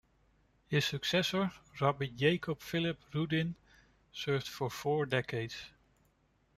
His 0.65 0.85
successor, 0.85 1.51
Rabbi 1.79 2.07
Jacob 2.15 2.59
Phillip 2.59 2.97
Rudin, 3.13 3.53
served 4.11 4.47
for 4.47 4.71
four 4.71 5.05
decades. 5.05 5.55